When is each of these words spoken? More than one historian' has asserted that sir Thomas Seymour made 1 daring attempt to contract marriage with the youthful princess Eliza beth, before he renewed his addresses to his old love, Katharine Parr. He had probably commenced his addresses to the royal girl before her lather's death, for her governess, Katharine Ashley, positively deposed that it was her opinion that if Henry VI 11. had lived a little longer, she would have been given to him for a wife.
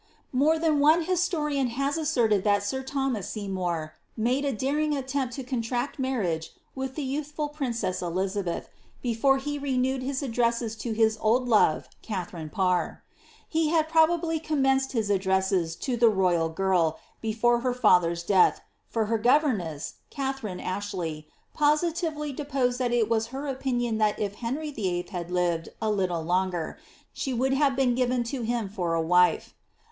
More 0.33 0.57
than 0.57 0.79
one 0.79 1.03
historian' 1.03 1.67
has 1.67 1.95
asserted 1.95 2.43
that 2.43 2.63
sir 2.63 2.81
Thomas 2.81 3.29
Seymour 3.29 3.93
made 4.17 4.43
1 4.45 4.55
daring 4.55 4.97
attempt 4.97 5.35
to 5.35 5.43
contract 5.43 5.99
marriage 5.99 6.53
with 6.73 6.95
the 6.95 7.03
youthful 7.03 7.49
princess 7.49 8.01
Eliza 8.01 8.41
beth, 8.41 8.67
before 9.03 9.37
he 9.37 9.59
renewed 9.59 10.01
his 10.01 10.23
addresses 10.23 10.75
to 10.77 10.93
his 10.93 11.19
old 11.21 11.47
love, 11.47 11.87
Katharine 12.01 12.49
Parr. 12.49 13.03
He 13.47 13.69
had 13.69 13.87
probably 13.87 14.39
commenced 14.39 14.93
his 14.93 15.11
addresses 15.11 15.75
to 15.75 15.95
the 15.95 16.09
royal 16.09 16.49
girl 16.49 16.97
before 17.21 17.59
her 17.59 17.77
lather's 17.83 18.23
death, 18.23 18.61
for 18.89 19.05
her 19.05 19.19
governess, 19.19 19.97
Katharine 20.09 20.59
Ashley, 20.59 21.27
positively 21.53 22.33
deposed 22.33 22.79
that 22.79 22.91
it 22.91 23.07
was 23.07 23.27
her 23.27 23.45
opinion 23.45 23.99
that 23.99 24.17
if 24.17 24.33
Henry 24.41 24.71
VI 24.71 25.05
11. 25.11 25.11
had 25.11 25.29
lived 25.29 25.69
a 25.79 25.91
little 25.91 26.23
longer, 26.23 26.79
she 27.13 27.35
would 27.35 27.53
have 27.53 27.75
been 27.75 27.93
given 27.93 28.23
to 28.23 28.41
him 28.41 28.67
for 28.67 28.95
a 28.95 28.99
wife. 29.03 29.53